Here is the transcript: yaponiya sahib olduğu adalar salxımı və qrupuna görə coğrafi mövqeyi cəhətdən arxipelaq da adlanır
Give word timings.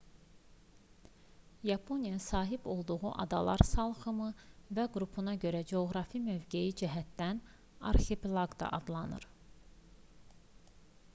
yaponiya 1.63 2.19
sahib 2.19 2.63
olduğu 2.71 3.11
adalar 3.25 3.63
salxımı 3.73 4.29
və 4.79 4.85
qrupuna 4.95 5.35
görə 5.45 5.61
coğrafi 5.73 6.21
mövqeyi 6.29 6.71
cəhətdən 6.81 7.41
arxipelaq 7.91 8.55
da 8.63 8.71
adlanır 8.79 9.29